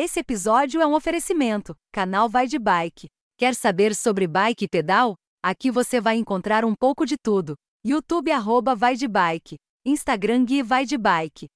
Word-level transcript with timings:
Esse 0.00 0.20
episódio 0.20 0.80
é 0.80 0.86
um 0.86 0.94
oferecimento. 0.94 1.74
Canal 1.92 2.28
Vai 2.28 2.46
de 2.46 2.56
Bike. 2.56 3.08
Quer 3.36 3.52
saber 3.52 3.96
sobre 3.96 4.28
bike 4.28 4.66
e 4.66 4.68
pedal? 4.68 5.16
Aqui 5.42 5.72
você 5.72 6.00
vai 6.00 6.14
encontrar 6.14 6.64
um 6.64 6.72
pouco 6.72 7.04
de 7.04 7.16
tudo. 7.18 7.56
YouTube 7.84 8.30
arroba 8.30 8.76
Vai 8.76 8.94
de 8.94 9.08
Bike. 9.08 9.56
Instagram 9.84 10.44
Gui 10.44 10.62
Vai 10.62 10.86
de 10.86 10.96
Bike. 10.96 11.48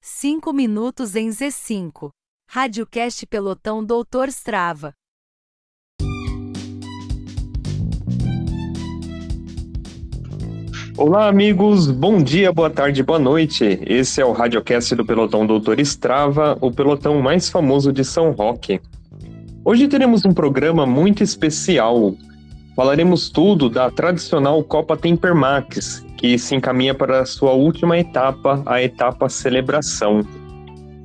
5 0.00 0.52
minutos 0.52 1.16
em 1.16 1.30
Z5. 1.30 2.12
Radiocast 2.48 3.26
Pelotão 3.26 3.84
Doutor 3.84 4.28
Strava. 4.28 4.94
Olá, 10.98 11.26
amigos. 11.26 11.90
Bom 11.90 12.22
dia, 12.22 12.52
boa 12.52 12.68
tarde, 12.68 13.02
boa 13.02 13.18
noite. 13.18 13.80
Esse 13.86 14.20
é 14.20 14.24
o 14.26 14.32
Radiocast 14.32 14.94
do 14.94 15.06
Pelotão 15.06 15.46
Doutor 15.46 15.80
Strava, 15.80 16.58
o 16.60 16.70
pelotão 16.70 17.20
mais 17.22 17.48
famoso 17.48 17.90
de 17.90 18.04
São 18.04 18.30
Roque. 18.32 18.78
Hoje 19.64 19.88
teremos 19.88 20.22
um 20.26 20.34
programa 20.34 20.84
muito 20.84 21.22
especial. 21.22 22.14
Falaremos 22.76 23.30
tudo 23.30 23.70
da 23.70 23.90
tradicional 23.90 24.62
Copa 24.62 24.94
Temper 24.94 25.34
Max, 25.34 26.04
que 26.18 26.36
se 26.36 26.54
encaminha 26.54 26.94
para 26.94 27.20
a 27.20 27.26
sua 27.26 27.52
última 27.52 27.98
etapa, 27.98 28.62
a 28.66 28.82
etapa 28.82 29.30
celebração. 29.30 30.20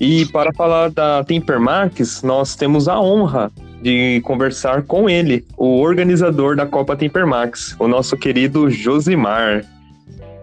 E 0.02 0.26
para 0.26 0.54
falar 0.54 0.92
da 0.92 1.24
Temper 1.24 1.62
Max, 1.62 2.24
nós 2.24 2.58
temos 2.58 2.90
a 2.90 3.00
honra 3.00 3.50
de 3.82 4.20
conversar 4.26 4.84
com 4.84 5.10
ele, 5.10 5.46
o 5.56 5.80
organizador 5.80 6.58
da 6.58 6.66
Copa 6.66 6.94
Temper 6.94 7.26
Max, 7.26 7.74
o 7.80 7.88
nosso 7.88 8.18
querido 8.18 8.70
Josimar. 8.70 9.64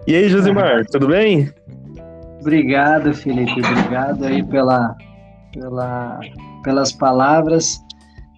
E 0.07 0.15
aí, 0.15 0.29
Josimar, 0.29 0.85
tudo 0.93 1.09
bem? 1.09 1.51
Obrigado, 2.39 3.15
Felipe. 3.15 3.59
Obrigado 3.59 4.23
aí 4.27 4.43
pela, 4.43 4.95
pela, 5.55 6.21
pelas 6.63 6.93
palavras. 6.93 7.81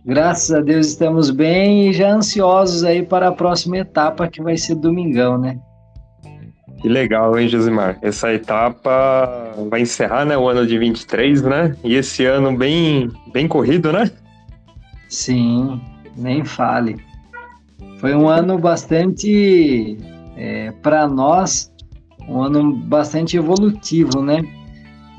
Graças 0.05 0.55
a 0.55 0.61
Deus 0.61 0.87
estamos 0.87 1.31
bem 1.31 1.89
e 1.89 1.93
já 1.93 2.13
ansiosos 2.13 2.85
aí 2.85 3.03
para 3.03 3.29
a 3.29 3.33
próxima 3.33 3.79
etapa 3.79 4.29
que 4.29 4.41
vai 4.41 4.57
ser 4.57 4.77
domingão, 4.77 5.37
né? 5.37 5.59
Que 6.81 6.89
legal, 6.89 7.37
hein, 7.37 7.49
Josimar? 7.49 7.99
Essa 8.01 8.33
etapa 8.33 9.53
vai 9.69 9.81
encerrar, 9.81 10.25
né, 10.25 10.39
o 10.39 10.49
ano 10.49 10.65
de 10.65 10.79
23, 10.79 11.43
né? 11.43 11.77
E 11.83 11.97
esse 11.97 12.25
ano 12.25 12.57
bem, 12.57 13.11
bem 13.33 13.49
corrido, 13.49 13.93
né? 13.93 14.09
Sim, 15.09 15.81
nem 16.17 16.45
fale. 16.45 16.97
Foi 17.99 18.15
um 18.15 18.29
ano 18.29 18.57
bastante 18.57 19.99
é, 20.37 20.71
para 20.83 21.09
nós, 21.09 21.73
um 22.29 22.43
ano 22.43 22.77
bastante 22.77 23.37
evolutivo, 23.37 24.23
né? 24.23 24.45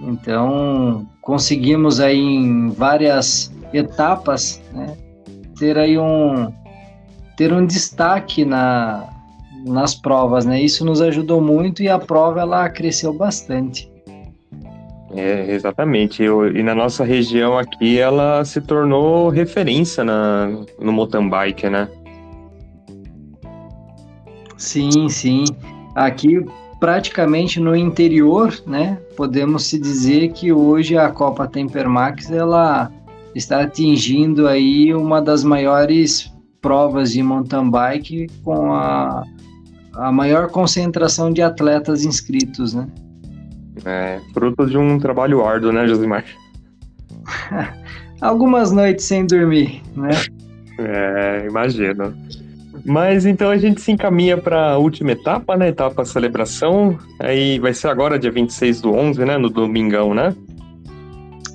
Então, 0.02 1.08
conseguimos 1.22 2.00
aí 2.00 2.20
em 2.20 2.70
várias 2.70 3.52
etapas, 3.74 4.62
né, 4.72 4.96
ter 5.58 5.78
aí 5.78 5.98
um 5.98 6.54
ter 7.36 7.54
um 7.54 7.66
destaque 7.66 8.44
na, 8.44 9.10
nas 9.66 9.94
provas, 9.94 10.46
né? 10.46 10.60
Isso 10.60 10.84
nos 10.84 11.02
ajudou 11.02 11.40
muito 11.40 11.84
e 11.84 11.90
a 11.90 12.00
prova 12.00 12.42
ela 12.42 12.68
cresceu 12.70 13.14
bastante. 13.14 13.92
É, 15.16 15.52
exatamente. 15.52 16.24
Eu, 16.24 16.56
e 16.56 16.64
na 16.64 16.74
nossa 16.74 17.04
região 17.04 17.58
aqui, 17.58 18.00
ela 18.00 18.44
se 18.44 18.60
tornou 18.60 19.30
referência 19.30 20.04
na, 20.04 20.48
no 20.80 20.92
mountain 20.92 21.30
bike, 21.30 21.70
né? 21.70 21.88
Sim, 24.58 25.08
sim. 25.10 25.44
Aqui 25.96 26.44
praticamente 26.80 27.60
no 27.60 27.76
interior, 27.76 28.54
né? 28.66 28.98
Podemos 29.16 29.66
se 29.66 29.80
dizer 29.80 30.32
que 30.32 30.52
hoje 30.52 30.98
a 30.98 31.10
Copa 31.10 31.48
Tempermax 31.48 32.30
ela 32.32 32.92
está 33.34 33.62
atingindo 33.62 34.48
aí 34.48 34.94
uma 34.94 35.22
das 35.22 35.44
maiores 35.44 36.32
provas 36.62 37.12
de 37.12 37.22
mountain 37.22 37.70
bike 37.70 38.28
com 38.44 38.74
a, 38.74 39.24
a 39.96 40.12
maior 40.12 40.50
concentração 40.50 41.32
de 41.32 41.42
atletas 41.42 42.04
inscritos, 42.04 42.74
né? 42.74 42.88
É, 43.86 44.20
fruto 44.34 44.66
de 44.66 44.78
um 44.78 44.98
trabalho 44.98 45.46
árduo, 45.46 45.72
né, 45.72 45.88
Josimar? 45.88 46.26
Algumas 48.22 48.72
noites 48.72 49.06
sem 49.06 49.26
dormir, 49.26 49.82
né? 49.96 50.10
É, 50.80 51.46
imagino. 51.48 52.14
Mas 52.88 53.26
então 53.26 53.50
a 53.50 53.58
gente 53.58 53.82
se 53.82 53.92
encaminha 53.92 54.38
para 54.38 54.72
a 54.72 54.78
última 54.78 55.12
etapa, 55.12 55.58
né? 55.58 55.68
Etapa 55.68 56.06
celebração. 56.06 56.98
Aí 57.20 57.60
vai 57.60 57.74
ser 57.74 57.90
agora, 57.90 58.18
dia 58.18 58.32
26 58.32 58.80
do 58.80 58.94
11, 58.94 59.26
né? 59.26 59.38
No 59.38 59.50
domingão, 59.50 60.14
né? 60.14 60.34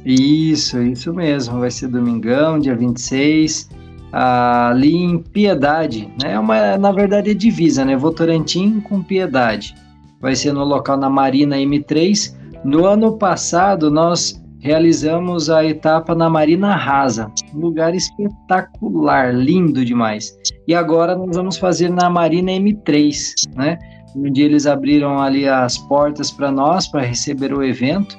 Isso, 0.04 0.82
isso 0.82 1.14
mesmo. 1.14 1.60
Vai 1.60 1.70
ser 1.70 1.88
domingão, 1.88 2.58
dia 2.58 2.76
26, 2.76 3.70
ali 4.12 4.94
em 4.94 5.18
Piedade, 5.18 6.12
né? 6.22 6.34
É 6.34 6.38
uma, 6.38 6.76
na 6.76 6.92
verdade 6.92 7.30
é 7.30 7.34
divisa, 7.34 7.82
né? 7.82 7.96
Votorantim 7.96 8.80
com 8.80 9.02
Piedade. 9.02 9.74
Vai 10.20 10.36
ser 10.36 10.52
no 10.52 10.64
local 10.64 10.98
na 10.98 11.08
Marina 11.08 11.56
M3. 11.56 12.36
No 12.62 12.84
ano 12.84 13.16
passado, 13.16 13.90
nós 13.90 14.41
realizamos 14.62 15.50
a 15.50 15.64
etapa 15.64 16.14
na 16.14 16.30
Marina 16.30 16.76
Rasa, 16.76 17.30
um 17.52 17.58
lugar 17.58 17.94
espetacular, 17.94 19.34
lindo 19.34 19.84
demais. 19.84 20.38
E 20.68 20.74
agora 20.74 21.16
nós 21.16 21.36
vamos 21.36 21.58
fazer 21.58 21.90
na 21.90 22.08
Marina 22.08 22.52
M3, 22.52 23.54
né? 23.56 23.76
Onde 24.16 24.40
eles 24.40 24.64
abriram 24.64 25.18
ali 25.18 25.48
as 25.48 25.76
portas 25.76 26.30
para 26.30 26.50
nós 26.50 26.86
para 26.86 27.02
receber 27.02 27.52
o 27.52 27.62
evento 27.62 28.16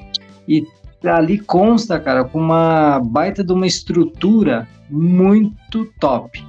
e 0.48 0.68
ali 1.06 1.40
consta, 1.40 2.00
cara, 2.00 2.26
com 2.26 2.40
uma 2.40 3.00
baita 3.00 3.44
de 3.44 3.54
uma 3.54 3.66
estrutura 3.66 4.68
muito 4.90 5.86
top. 6.00 6.46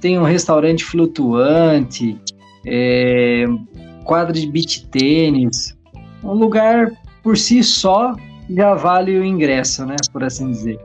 Tem 0.00 0.18
um 0.18 0.24
restaurante 0.24 0.84
flutuante, 0.84 2.16
é, 2.66 3.44
quadra 4.04 4.32
de 4.32 4.46
beach 4.46 4.86
tênis, 4.88 5.76
um 6.22 6.32
lugar 6.32 6.92
por 7.22 7.36
si 7.36 7.62
só 7.62 8.14
já 8.54 8.74
vale 8.74 9.18
o 9.18 9.24
ingresso, 9.24 9.84
né? 9.86 9.96
Por 10.12 10.24
assim 10.24 10.50
dizer. 10.50 10.78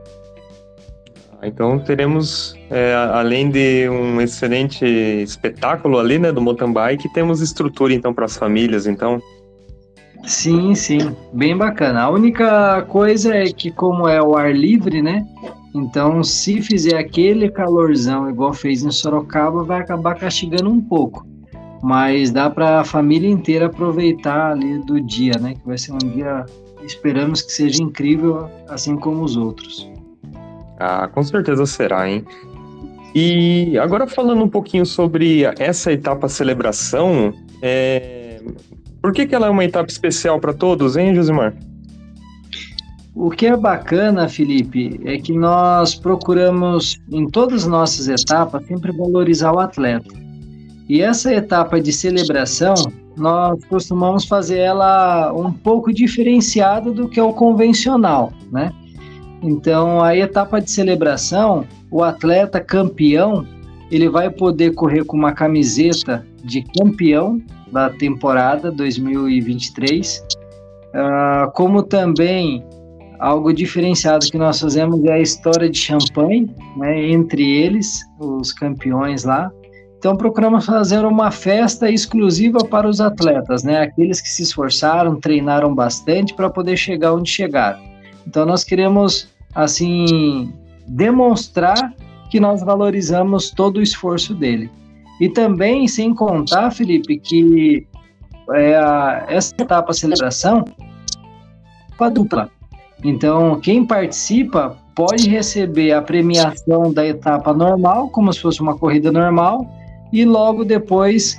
Então 1.42 1.78
teremos, 1.78 2.56
é, 2.68 2.94
além 2.94 3.48
de 3.50 3.88
um 3.88 4.20
excelente 4.20 4.84
espetáculo 4.84 5.98
ali, 5.98 6.18
né, 6.18 6.32
do 6.32 6.40
mountain 6.40 6.72
bike, 6.72 7.12
temos 7.12 7.40
estrutura 7.40 7.94
então 7.94 8.12
para 8.12 8.24
as 8.24 8.36
famílias, 8.36 8.86
então. 8.86 9.20
Sim, 10.24 10.74
sim, 10.74 11.14
bem 11.32 11.56
bacana. 11.56 12.02
A 12.02 12.10
única 12.10 12.82
coisa 12.82 13.34
é 13.34 13.46
que 13.46 13.70
como 13.70 14.08
é 14.08 14.20
o 14.20 14.36
ar 14.36 14.52
livre, 14.52 15.00
né? 15.00 15.24
Então, 15.74 16.24
se 16.24 16.60
fizer 16.60 16.98
aquele 16.98 17.48
calorzão 17.50 18.28
igual 18.28 18.52
fez 18.52 18.82
em 18.82 18.90
Sorocaba, 18.90 19.62
vai 19.62 19.80
acabar 19.80 20.16
castigando 20.16 20.68
um 20.68 20.80
pouco. 20.80 21.24
Mas 21.82 22.32
dá 22.32 22.50
para 22.50 22.80
a 22.80 22.84
família 22.84 23.30
inteira 23.30 23.66
aproveitar 23.66 24.52
ali 24.52 24.78
do 24.78 25.00
dia, 25.00 25.34
né? 25.40 25.54
Que 25.54 25.64
vai 25.64 25.78
ser 25.78 25.92
um 25.92 25.98
dia 25.98 26.44
esperamos 26.84 27.42
que 27.42 27.52
seja 27.52 27.82
incrível, 27.82 28.48
assim 28.68 28.96
como 28.96 29.22
os 29.24 29.36
outros. 29.36 29.90
Ah, 30.78 31.08
com 31.08 31.22
certeza 31.22 31.66
será, 31.66 32.08
hein? 32.08 32.24
E 33.14 33.76
agora 33.78 34.06
falando 34.06 34.44
um 34.44 34.48
pouquinho 34.48 34.86
sobre 34.86 35.42
essa 35.58 35.92
etapa 35.92 36.28
celebração, 36.28 37.32
é... 37.62 38.40
por 39.02 39.12
que, 39.12 39.26
que 39.26 39.34
ela 39.34 39.46
é 39.46 39.50
uma 39.50 39.64
etapa 39.64 39.90
especial 39.90 40.38
para 40.38 40.52
todos, 40.52 40.96
hein, 40.96 41.14
Josimar? 41.14 41.54
O 43.14 43.30
que 43.30 43.46
é 43.46 43.56
bacana, 43.56 44.28
Felipe, 44.28 45.00
é 45.04 45.18
que 45.18 45.32
nós 45.32 45.96
procuramos, 45.96 47.00
em 47.10 47.26
todas 47.28 47.62
as 47.62 47.68
nossas 47.68 48.06
etapas, 48.06 48.64
sempre 48.66 48.92
valorizar 48.92 49.52
o 49.52 49.58
atleta. 49.58 50.14
E 50.88 51.02
essa 51.02 51.34
etapa 51.34 51.80
de 51.80 51.92
celebração, 51.92 52.74
nós 53.18 53.62
costumamos 53.64 54.24
fazer 54.24 54.58
ela 54.58 55.32
um 55.32 55.52
pouco 55.52 55.92
diferenciada 55.92 56.90
do 56.90 57.08
que 57.08 57.20
é 57.20 57.22
o 57.22 57.32
convencional, 57.32 58.32
né? 58.50 58.72
Então, 59.42 60.02
a 60.02 60.16
etapa 60.16 60.60
de 60.60 60.70
celebração, 60.70 61.64
o 61.90 62.02
atleta 62.02 62.60
campeão, 62.60 63.46
ele 63.90 64.08
vai 64.08 64.30
poder 64.30 64.74
correr 64.74 65.04
com 65.04 65.16
uma 65.16 65.32
camiseta 65.32 66.26
de 66.44 66.62
campeão 66.62 67.40
da 67.72 67.90
temporada 67.90 68.70
2023, 68.70 70.18
uh, 70.18 70.24
ah, 70.94 71.52
como 71.54 71.82
também 71.82 72.64
algo 73.18 73.52
diferenciado 73.52 74.26
que 74.26 74.38
nós 74.38 74.60
fazemos 74.60 75.04
é 75.04 75.12
a 75.12 75.20
história 75.20 75.68
de 75.68 75.78
champanhe, 75.78 76.48
né, 76.76 77.10
entre 77.10 77.42
eles, 77.42 78.02
os 78.18 78.52
campeões 78.52 79.24
lá, 79.24 79.50
então 79.98 80.16
procuramos 80.16 80.64
fazer 80.64 81.04
uma 81.04 81.32
festa 81.32 81.90
exclusiva 81.90 82.60
para 82.60 82.88
os 82.88 83.00
atletas, 83.00 83.64
né? 83.64 83.82
Aqueles 83.82 84.20
que 84.20 84.28
se 84.28 84.44
esforçaram, 84.44 85.16
treinaram 85.16 85.74
bastante 85.74 86.32
para 86.34 86.48
poder 86.48 86.76
chegar 86.76 87.14
onde 87.14 87.28
chegaram. 87.28 87.80
Então 88.24 88.46
nós 88.46 88.62
queremos 88.62 89.28
assim 89.52 90.52
demonstrar 90.86 91.92
que 92.30 92.38
nós 92.38 92.62
valorizamos 92.62 93.50
todo 93.50 93.78
o 93.78 93.82
esforço 93.82 94.34
dele. 94.34 94.70
E 95.20 95.28
também, 95.28 95.88
sem 95.88 96.14
contar, 96.14 96.70
Felipe, 96.70 97.18
que 97.18 97.84
é, 98.52 99.24
essa 99.28 99.52
etapa 99.58 99.92
celebração 99.92 100.64
é 102.00 102.10
dupla. 102.10 102.48
Então, 103.02 103.58
quem 103.60 103.84
participa 103.84 104.76
pode 104.94 105.28
receber 105.28 105.92
a 105.92 106.02
premiação 106.02 106.92
da 106.92 107.04
etapa 107.04 107.52
normal, 107.52 108.10
como 108.10 108.32
se 108.32 108.40
fosse 108.40 108.60
uma 108.60 108.76
corrida 108.76 109.10
normal, 109.10 109.66
e 110.12 110.24
logo 110.24 110.64
depois 110.64 111.38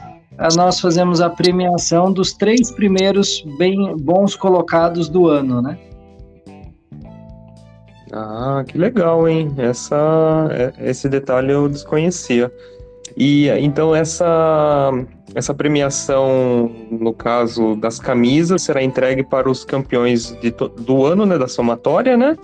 nós 0.55 0.79
fazemos 0.79 1.19
a 1.19 1.29
premiação 1.29 2.11
dos 2.11 2.33
três 2.33 2.71
primeiros 2.71 3.43
bem 3.57 3.95
bons 3.97 4.35
colocados 4.35 5.09
do 5.09 5.27
ano, 5.27 5.61
né? 5.61 5.77
Ah, 8.11 8.63
que 8.65 8.77
legal, 8.77 9.27
hein? 9.27 9.53
Essa, 9.57 10.47
é, 10.51 10.89
esse 10.89 11.09
detalhe 11.09 11.51
eu 11.51 11.67
desconhecia. 11.67 12.51
E 13.17 13.49
então 13.49 13.93
essa 13.93 14.91
essa 15.35 15.53
premiação, 15.53 16.71
no 16.89 17.13
caso 17.13 17.75
das 17.75 17.99
camisas, 17.99 18.63
será 18.63 18.81
entregue 18.81 19.23
para 19.23 19.49
os 19.49 19.63
campeões 19.63 20.31
de, 20.41 20.51
do 20.51 21.05
ano, 21.05 21.25
né, 21.25 21.37
da 21.37 21.47
somatória, 21.47 22.17
né? 22.17 22.35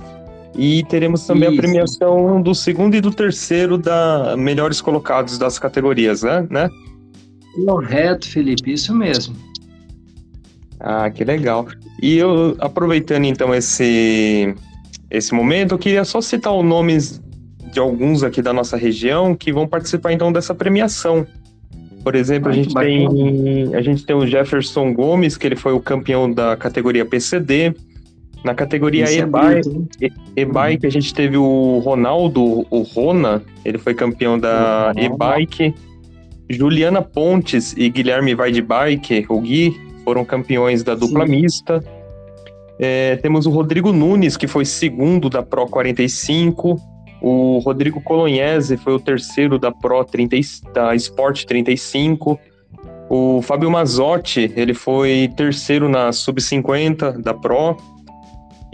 E 0.57 0.83
teremos 0.85 1.25
também 1.27 1.49
Isso. 1.49 1.59
a 1.59 1.61
premiação 1.61 2.41
do 2.41 2.55
segundo 2.55 2.95
e 2.95 3.01
do 3.01 3.11
terceiro 3.11 3.77
da 3.77 4.35
melhores 4.37 4.79
colocados 4.79 5.37
das 5.37 5.59
categorias, 5.59 6.23
né? 6.23 6.47
né? 6.49 6.69
Correto, 7.65 8.27
Felipe, 8.29 8.71
isso 8.71 8.93
mesmo. 8.95 9.35
Ah, 10.79 11.09
que 11.09 11.23
legal. 11.23 11.67
E 12.01 12.17
eu 12.17 12.55
aproveitando 12.59 13.25
então 13.25 13.53
esse 13.53 14.53
esse 15.09 15.33
momento, 15.33 15.73
eu 15.73 15.77
queria 15.77 16.03
só 16.03 16.19
citar 16.21 16.53
os 16.53 16.65
nomes 16.65 17.21
de 17.71 17.79
alguns 17.79 18.23
aqui 18.23 18.41
da 18.41 18.53
nossa 18.53 18.77
região 18.77 19.35
que 19.35 19.51
vão 19.51 19.67
participar 19.67 20.13
então 20.13 20.31
dessa 20.31 20.55
premiação. 20.55 21.27
Por 22.03 22.15
exemplo, 22.15 22.49
a 22.49 22.53
gente, 22.53 22.73
tem, 22.73 23.75
a 23.75 23.81
gente 23.81 24.05
tem 24.05 24.15
o 24.15 24.27
Jefferson 24.27 24.93
Gomes, 24.93 25.37
que 25.37 25.47
ele 25.47 25.55
foi 25.55 25.73
o 25.73 25.79
campeão 25.79 26.31
da 26.31 26.55
categoria 26.55 27.03
PCD. 27.03 27.73
Na 28.45 28.53
categoria 28.53 29.05
é 29.05 29.25
e-bike, 30.35 30.85
a 30.85 30.89
gente 30.91 31.11
teve 31.15 31.35
o 31.35 31.79
Ronaldo, 31.79 32.63
o 32.69 32.81
Rona, 32.83 33.41
ele 33.65 33.79
foi 33.79 33.95
campeão 33.95 34.37
da 34.37 34.93
e-bike. 34.95 35.73
Juliana 36.47 37.01
Pontes 37.01 37.73
e 37.75 37.89
Guilherme 37.89 38.35
Vai 38.35 38.51
de 38.51 38.61
Bike, 38.61 39.25
o 39.29 39.41
Gui, 39.41 39.75
foram 40.03 40.23
campeões 40.23 40.83
da 40.83 40.93
dupla 40.93 41.25
Sim. 41.25 41.31
mista. 41.31 41.83
É, 42.77 43.15
temos 43.15 43.47
o 43.47 43.49
Rodrigo 43.49 43.91
Nunes, 43.91 44.37
que 44.37 44.45
foi 44.45 44.63
segundo 44.63 45.27
da 45.27 45.41
Pro 45.41 45.65
45. 45.65 46.79
O 47.23 47.57
Rodrigo 47.65 47.99
Colognese 47.99 48.77
foi 48.77 48.93
o 48.93 48.99
terceiro 48.99 49.57
da 49.57 49.71
Pro 49.71 50.05
30, 50.05 50.37
da 50.71 50.93
Sport 50.93 51.45
35. 51.45 52.39
O 53.09 53.41
Fábio 53.41 53.71
Mazotti, 53.71 54.53
ele 54.55 54.75
foi 54.75 55.31
terceiro 55.35 55.89
na 55.89 56.11
Sub-50 56.11 57.19
da 57.23 57.33
Pro. 57.33 57.75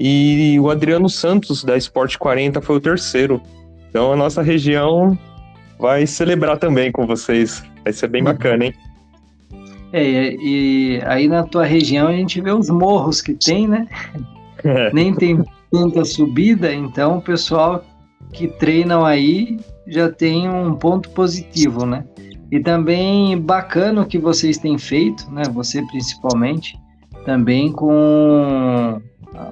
E 0.03 0.59
o 0.59 0.71
Adriano 0.71 1.07
Santos, 1.07 1.63
da 1.63 1.77
Sport 1.77 2.17
40, 2.17 2.59
foi 2.59 2.77
o 2.77 2.81
terceiro. 2.81 3.39
Então 3.87 4.11
a 4.11 4.15
nossa 4.15 4.41
região 4.41 5.15
vai 5.79 6.07
celebrar 6.07 6.57
também 6.57 6.91
com 6.91 7.05
vocês. 7.05 7.63
Vai 7.83 7.93
ser 7.93 8.07
bem 8.07 8.23
bacana, 8.23 8.65
hein? 8.65 8.73
É, 9.93 10.33
e 10.41 10.99
aí 11.05 11.27
na 11.27 11.43
tua 11.43 11.65
região 11.65 12.07
a 12.07 12.13
gente 12.13 12.41
vê 12.41 12.51
os 12.51 12.67
morros 12.67 13.21
que 13.21 13.35
tem, 13.35 13.67
né? 13.67 13.87
É. 14.63 14.89
Nem 14.93 15.13
tem 15.13 15.43
tanta 15.71 16.03
subida, 16.03 16.73
então 16.73 17.19
o 17.19 17.21
pessoal 17.21 17.83
que 18.33 18.47
treinam 18.47 19.05
aí 19.05 19.59
já 19.87 20.09
tem 20.11 20.49
um 20.49 20.73
ponto 20.73 21.11
positivo, 21.11 21.85
né? 21.85 22.03
E 22.51 22.59
também 22.59 23.39
bacana 23.39 24.01
o 24.01 24.05
que 24.07 24.17
vocês 24.17 24.57
têm 24.57 24.79
feito, 24.79 25.29
né? 25.29 25.43
Você 25.53 25.79
principalmente, 25.83 26.75
também 27.25 27.71
com 27.71 29.01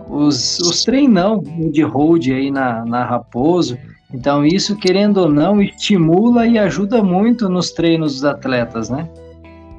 os, 0.10 0.60
os 0.60 0.84
treinão 0.84 1.42
de 1.72 1.82
road 1.84 2.34
aí 2.34 2.52
na, 2.52 2.86
na 2.86 3.04
Raposo. 3.04 3.78
Então 4.14 4.46
isso, 4.46 4.76
querendo 4.76 5.18
ou 5.18 5.30
não, 5.30 5.62
estimula 5.62 6.48
e 6.48 6.58
ajuda 6.58 7.04
muito 7.04 7.48
nos 7.48 7.72
treinos 7.72 8.14
dos 8.16 8.26
atletas, 8.26 8.90
né? 8.90 9.08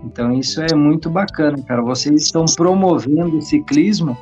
Então 0.04 0.32
isso 0.32 0.62
é 0.62 0.74
muito 0.74 1.10
bacana, 1.10 1.60
cara. 1.62 1.82
Vocês 1.82 2.22
estão 2.22 2.44
promovendo 2.56 3.38
o 3.38 3.42
ciclismo 3.42 4.16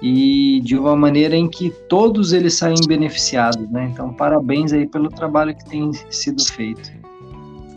e 0.00 0.60
de 0.62 0.76
uma 0.78 0.94
maneira 0.94 1.36
em 1.36 1.48
que 1.48 1.70
todos 1.88 2.32
eles 2.32 2.54
saem 2.54 2.80
beneficiados, 2.86 3.68
né? 3.68 3.88
Então, 3.92 4.12
parabéns 4.12 4.72
aí 4.72 4.86
pelo 4.86 5.08
trabalho 5.08 5.54
que 5.54 5.64
tem 5.64 5.90
sido 6.08 6.42
feito. 6.44 6.92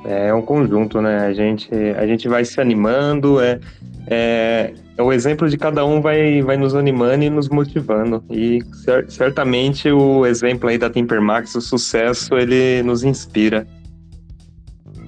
É 0.03 0.33
um 0.33 0.41
conjunto, 0.41 1.01
né? 1.01 1.25
A 1.25 1.33
gente, 1.33 1.69
a 1.97 2.07
gente 2.07 2.27
vai 2.27 2.43
se 2.43 2.59
animando, 2.59 3.39
é, 3.39 3.59
é, 4.07 4.73
é 4.97 5.03
o 5.03 5.13
exemplo 5.13 5.47
de 5.47 5.57
cada 5.57 5.85
um 5.85 6.01
vai, 6.01 6.41
vai 6.41 6.57
nos 6.57 6.75
animando 6.75 7.23
e 7.23 7.29
nos 7.29 7.49
motivando. 7.49 8.23
E 8.29 8.63
cer 8.83 9.05
certamente 9.09 9.91
o 9.91 10.25
exemplo 10.25 10.69
aí 10.69 10.77
da 10.77 10.89
Timpermax, 10.89 11.55
o 11.55 11.61
sucesso, 11.61 12.35
ele 12.35 12.81
nos 12.83 13.03
inspira. 13.03 13.67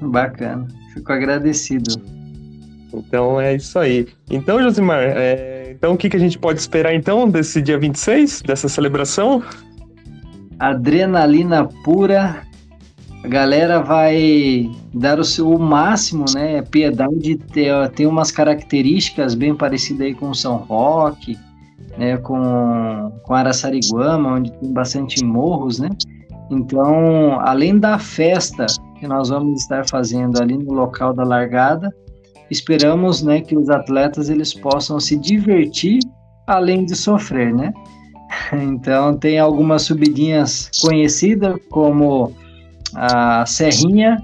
Bacana, 0.02 0.68
fico 0.94 1.12
agradecido. 1.12 2.00
Então 2.94 3.42
é 3.42 3.56
isso 3.56 3.80
aí. 3.80 4.08
Então, 4.30 4.62
Josimar, 4.62 5.02
é, 5.02 5.72
então, 5.72 5.94
o 5.94 5.98
que, 5.98 6.10
que 6.10 6.16
a 6.16 6.20
gente 6.20 6.38
pode 6.38 6.60
esperar 6.60 6.94
então 6.94 7.28
desse 7.28 7.62
dia 7.62 7.78
26, 7.78 8.44
dessa 8.44 8.70
celebração? 8.70 9.44
Adrenalina 10.60 11.68
pura. 11.84 12.44
A 13.24 13.28
galera 13.28 13.82
vai 13.82 14.70
dar 14.94 15.18
o 15.18 15.24
seu 15.24 15.58
máximo, 15.58 16.26
né? 16.34 16.62
Piedade 16.64 17.38
tem, 17.54 17.68
tem 17.96 18.06
umas 18.06 18.32
características 18.32 19.34
bem 19.34 19.56
parecidas 19.56 20.08
aí 20.08 20.14
com 20.14 20.34
São 20.34 20.58
Roque, 20.58 21.38
né? 21.98 22.18
Com, 22.18 23.12
com 23.24 23.34
Araçariguama, 23.34 24.34
onde 24.34 24.52
tem 24.52 24.74
bastante 24.74 25.24
morros, 25.24 25.80
né? 25.80 25.90
Então, 26.52 27.40
além 27.40 27.80
da 27.80 27.98
festa 27.98 28.66
que 29.00 29.08
nós 29.08 29.30
vamos 29.30 29.62
estar 29.62 29.88
fazendo 29.88 30.42
ali 30.42 30.58
no 30.58 30.74
local 30.74 31.14
da 31.14 31.24
largada, 31.24 31.90
esperamos 32.52 33.24
né, 33.24 33.42
que 33.42 33.58
os 33.58 33.70
atletas 33.70 34.30
eles 34.30 34.54
possam 34.54 35.00
se 35.00 35.18
divertir 35.18 36.00
além 36.46 36.86
de 36.86 36.96
sofrer, 36.96 37.54
né? 37.54 37.74
Então 38.52 39.16
tem 39.16 39.38
algumas 39.40 39.84
subidinhas 39.84 40.70
conhecidas 40.82 41.56
como 41.70 42.34
a 42.96 43.46
Serrinha, 43.46 44.18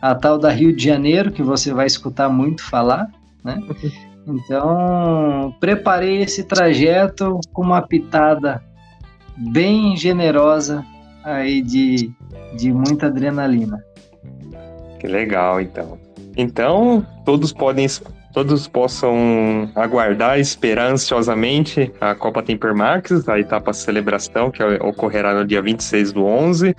a 0.00 0.14
tal 0.14 0.38
da 0.38 0.50
Rio 0.50 0.74
de 0.74 0.84
Janeiro, 0.84 1.30
que 1.30 1.42
você 1.42 1.72
vai 1.72 1.86
escutar 1.86 2.28
muito 2.28 2.64
falar, 2.64 3.08
né? 3.44 3.58
Então 4.26 5.54
preparei 5.58 6.22
esse 6.22 6.44
trajeto 6.44 7.40
com 7.52 7.62
uma 7.62 7.82
pitada 7.82 8.62
bem 9.36 9.96
generosa 9.96 10.84
aí 11.24 11.60
de, 11.60 12.12
de 12.56 12.72
muita 12.72 13.06
adrenalina. 13.06 13.82
Que 15.00 15.06
legal, 15.08 15.60
então. 15.60 15.98
Então, 16.36 17.04
todos 17.24 17.52
podem 17.52 17.86
todos 18.32 18.66
possam 18.66 19.70
aguardar, 19.74 20.38
esperar 20.38 20.90
ansiosamente 20.90 21.92
a 22.00 22.14
Copa 22.14 22.42
Tempermax, 22.42 23.28
a 23.28 23.38
etapa 23.38 23.72
celebração 23.72 24.50
que 24.50 24.62
ocorrerá 24.62 25.34
no 25.34 25.44
dia 25.46 25.60
26 25.60 26.12
do 26.12 26.24
11. 26.24 26.74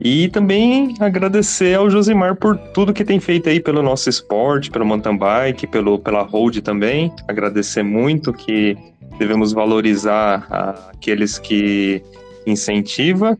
E 0.00 0.28
também 0.28 0.94
agradecer 0.98 1.76
ao 1.76 1.90
Josimar 1.90 2.34
por 2.34 2.56
tudo 2.56 2.92
que 2.92 3.04
tem 3.04 3.20
feito 3.20 3.50
aí 3.50 3.60
pelo 3.60 3.82
nosso 3.82 4.08
esporte, 4.08 4.70
pelo 4.70 4.86
mountain 4.86 5.16
bike, 5.16 5.66
pelo, 5.66 5.98
pela 5.98 6.22
road 6.22 6.62
também. 6.62 7.12
Agradecer 7.28 7.82
muito 7.82 8.32
que 8.32 8.78
devemos 9.18 9.52
valorizar 9.52 10.46
aqueles 10.90 11.38
que 11.38 12.02
incentiva. 12.46 13.38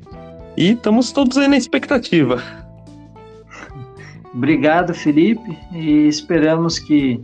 E 0.54 0.72
estamos 0.72 1.12
todos 1.12 1.38
aí 1.38 1.48
na 1.48 1.56
expectativa. 1.56 2.42
Obrigado, 4.34 4.92
Felipe, 4.92 5.58
e 5.72 6.06
esperamos 6.06 6.78
que 6.78 7.20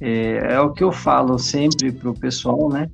é, 0.00 0.54
é 0.54 0.60
o 0.60 0.70
que 0.72 0.82
eu 0.82 0.90
falo 0.90 1.38
sempre 1.38 1.92
para 1.92 2.10
o 2.10 2.14
pessoal, 2.14 2.68
né? 2.68 2.90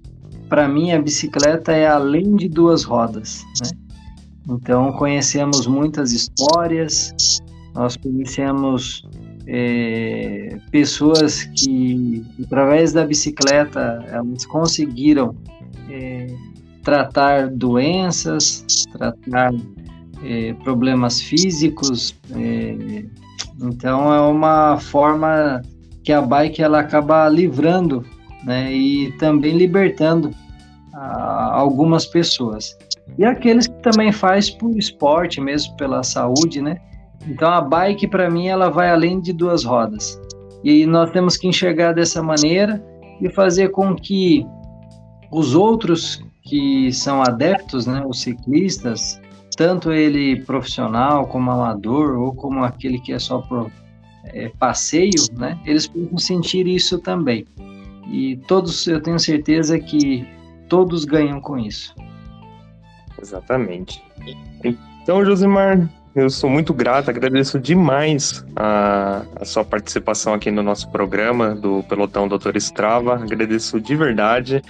Para 0.48 0.68
mim, 0.68 0.92
a 0.92 1.00
bicicleta 1.00 1.72
é 1.72 1.88
além 1.88 2.36
de 2.36 2.48
duas 2.48 2.84
rodas, 2.84 3.44
né? 3.62 3.70
Então, 4.48 4.92
conhecemos 4.92 5.66
muitas 5.66 6.12
histórias, 6.12 7.12
nós 7.74 7.96
conhecemos 7.96 9.02
é, 9.46 10.58
pessoas 10.70 11.44
que, 11.44 12.24
através 12.44 12.92
da 12.92 13.04
bicicleta, 13.04 14.04
elas 14.08 14.46
conseguiram 14.46 15.34
é, 15.88 16.26
tratar 16.82 17.48
doenças, 17.48 18.64
tratar 18.92 19.52
é, 20.24 20.54
problemas 20.64 21.20
físicos, 21.20 22.14
é, 22.32 23.04
então 23.62 24.12
é 24.12 24.20
uma 24.20 24.78
forma 24.78 25.62
que 26.02 26.12
a 26.12 26.22
bike 26.22 26.62
ela 26.62 26.80
acaba 26.80 27.28
livrando, 27.28 28.04
né, 28.44 28.72
e 28.72 29.12
também 29.18 29.56
libertando 29.56 30.30
a, 30.94 31.54
algumas 31.54 32.06
pessoas. 32.06 32.76
E 33.18 33.24
aqueles 33.24 33.66
que 33.66 33.82
também 33.82 34.12
faz 34.12 34.50
por 34.50 34.76
esporte 34.76 35.40
mesmo, 35.40 35.76
pela 35.76 36.02
saúde, 36.02 36.62
né? 36.62 36.76
Então 37.26 37.50
a 37.50 37.60
bike 37.60 38.08
para 38.08 38.30
mim 38.30 38.48
ela 38.48 38.70
vai 38.70 38.90
além 38.90 39.20
de 39.20 39.32
duas 39.32 39.64
rodas. 39.64 40.20
E 40.64 40.86
nós 40.86 41.10
temos 41.10 41.36
que 41.36 41.48
enxergar 41.48 41.92
dessa 41.92 42.22
maneira 42.22 42.82
e 43.20 43.28
fazer 43.30 43.70
com 43.70 43.94
que 43.94 44.46
os 45.30 45.54
outros 45.54 46.22
que 46.42 46.92
são 46.92 47.22
adeptos, 47.22 47.86
né, 47.86 48.02
os 48.06 48.22
ciclistas, 48.22 49.20
tanto 49.56 49.92
ele 49.92 50.42
profissional 50.42 51.26
como 51.26 51.50
amador 51.50 52.18
ou 52.18 52.34
como 52.34 52.64
aquele 52.64 52.98
que 52.98 53.12
é 53.12 53.18
só 53.18 53.38
por 53.42 53.70
é, 54.24 54.50
passeio, 54.58 55.10
né, 55.38 55.58
eles 55.64 55.86
podem 55.86 56.18
sentir 56.18 56.66
isso 56.66 56.98
também. 56.98 57.46
E 58.10 58.36
todos, 58.48 58.86
eu 58.86 59.00
tenho 59.00 59.18
certeza 59.18 59.78
que 59.78 60.26
todos 60.68 61.04
ganham 61.04 61.40
com 61.40 61.58
isso. 61.58 61.94
Exatamente. 63.20 64.02
Então, 65.02 65.24
Josimar, 65.24 65.88
eu 66.14 66.28
sou 66.28 66.50
muito 66.50 66.74
grato, 66.74 67.08
agradeço 67.08 67.58
demais 67.58 68.44
a, 68.56 69.22
a, 69.40 69.44
sua 69.44 69.64
participação 69.64 70.34
aqui 70.34 70.50
no 70.50 70.62
nosso 70.62 70.90
programa 70.90 71.54
do 71.54 71.84
Pelotão 71.84 72.26
Doutor 72.26 72.56
Estrava. 72.56 73.14
Agradeço 73.14 73.80
de 73.80 73.94
verdade. 73.94 74.62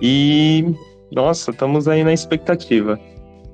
E, 0.00 0.64
nossa, 1.12 1.50
estamos 1.50 1.88
aí 1.88 2.04
na 2.04 2.12
expectativa. 2.12 2.98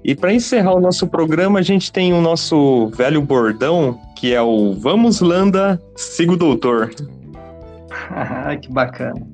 E 0.04 0.14
para 0.14 0.34
encerrar 0.34 0.74
o 0.74 0.80
nosso 0.80 1.06
programa, 1.06 1.60
a 1.60 1.62
gente 1.62 1.90
tem 1.90 2.12
o 2.12 2.20
nosso 2.20 2.88
velho 2.88 3.22
bordão, 3.22 3.98
que 4.14 4.34
é 4.34 4.42
o 4.42 4.74
Vamos 4.74 5.22
Landa, 5.22 5.80
siga 5.96 6.32
o 6.32 6.36
doutor. 6.36 6.90
que 8.60 8.70
bacana. 8.70 9.26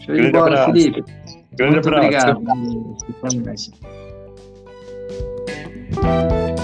Show 0.00 0.14
Grande 0.14 0.22
de 0.22 0.32
bola, 0.32 0.46
abraço. 0.46 0.72
Felipe. 0.72 1.04
Grande 1.52 1.74
Muito 1.74 1.88
abraço. 1.88 2.30
Obrigado. 2.30 4.01
Música 5.94 6.61